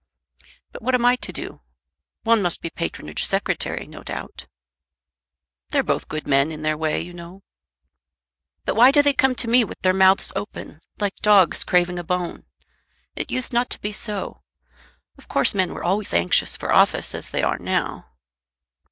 "But 0.71 0.81
what 0.81 0.95
am 0.95 1.05
I 1.05 1.15
to 1.17 1.31
do? 1.31 1.59
One 2.23 2.41
must 2.41 2.59
be 2.63 2.71
Patronage 2.71 3.23
Secretary, 3.23 3.85
no 3.85 4.01
doubt." 4.01 4.47
"They're 5.69 5.83
both 5.83 6.07
good 6.07 6.27
men 6.27 6.51
in 6.51 6.63
their 6.63 6.75
way, 6.75 6.99
you 7.01 7.13
know." 7.13 7.43
"But 8.65 8.73
why 8.75 8.89
do 8.89 9.03
they 9.03 9.13
come 9.13 9.35
to 9.35 9.47
me 9.47 9.63
with 9.63 9.79
their 9.83 9.93
mouths 9.93 10.31
open, 10.35 10.81
like 10.99 11.17
dogs 11.17 11.63
craving 11.63 11.99
a 11.99 12.03
bone? 12.03 12.45
It 13.15 13.29
used 13.29 13.53
not 13.53 13.69
to 13.69 13.79
be 13.79 13.91
so. 13.91 14.41
Of 15.19 15.27
course 15.27 15.53
men 15.53 15.71
were 15.71 15.83
always 15.83 16.15
anxious 16.15 16.57
for 16.57 16.73
office 16.73 17.13
as 17.13 17.29
they 17.29 17.43
are 17.43 17.59
now." 17.59 18.09